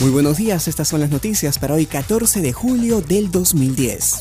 [0.00, 4.16] Muy buenos días, estas son las noticias para hoy 14 de julio del 2010.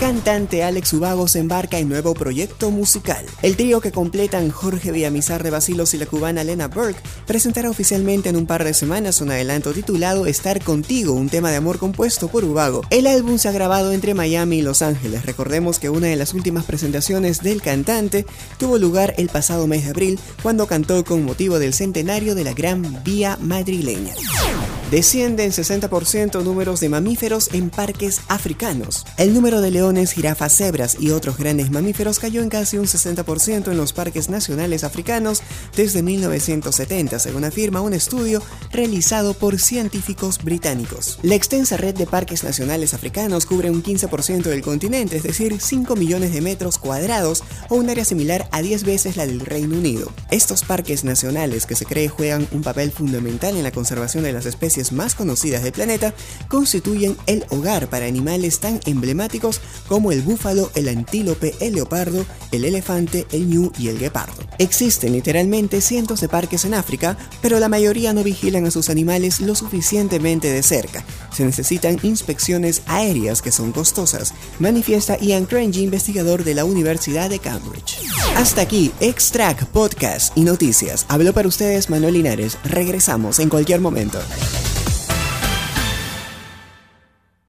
[0.00, 3.24] Cantante Alex Ubago se embarca en nuevo proyecto musical.
[3.42, 8.30] El trío que completan Jorge Villamizar de Basilos y la cubana Lena Burke presentará oficialmente
[8.30, 12.28] en un par de semanas un adelanto titulado Estar Contigo, un tema de amor compuesto
[12.28, 12.80] por Ubago.
[12.88, 15.26] El álbum se ha grabado entre Miami y Los Ángeles.
[15.26, 18.24] Recordemos que una de las últimas presentaciones del cantante
[18.58, 22.54] tuvo lugar el pasado mes de abril cuando cantó con motivo del centenario de la
[22.54, 24.14] Gran Vía Madrileña.
[24.90, 29.06] Descienden 60% números de mamíferos en parques africanos.
[29.18, 33.70] El número de leones, jirafas, cebras y otros grandes mamíferos cayó en casi un 60%
[33.70, 35.44] en los parques nacionales africanos
[35.76, 41.20] desde 1970, según afirma un estudio realizado por científicos británicos.
[41.22, 45.94] La extensa red de parques nacionales africanos cubre un 15% del continente, es decir, 5
[45.94, 50.12] millones de metros cuadrados o un área similar a 10 veces la del Reino Unido.
[50.32, 54.46] Estos parques nacionales que se cree juegan un papel fundamental en la conservación de las
[54.46, 56.14] especies más conocidas del planeta
[56.48, 62.64] constituyen el hogar para animales tan emblemáticos como el búfalo, el antílope, el leopardo, el
[62.64, 64.42] elefante, el ñu y el guepardo.
[64.58, 69.40] Existen literalmente cientos de parques en África, pero la mayoría no vigilan a sus animales
[69.40, 71.04] lo suficientemente de cerca.
[71.32, 77.38] Se necesitan inspecciones aéreas que son costosas, manifiesta Ian Crangy, investigador de la Universidad de
[77.38, 77.98] Cambridge.
[78.36, 81.06] Hasta aquí, Extract, Podcast y Noticias.
[81.08, 82.58] Habló para ustedes Manuel Linares.
[82.64, 84.18] Regresamos en cualquier momento.